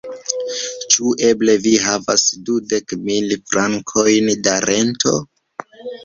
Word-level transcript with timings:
Ĉu 0.93 1.09
eble 1.25 1.53
vi 1.65 1.73
havas 1.83 2.23
dudek 2.47 2.95
mil 3.09 3.35
frankojn 3.51 4.31
da 4.49 4.55
rento? 4.65 5.13